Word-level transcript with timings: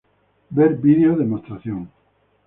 Ver 0.57 0.71
vídeo 0.83 1.11
demostración. 1.23 1.79